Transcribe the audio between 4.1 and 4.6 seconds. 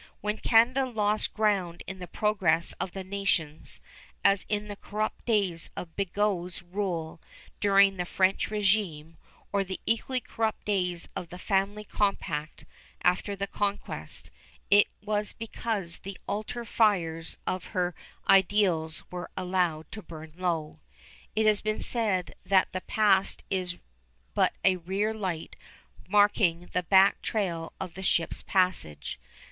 as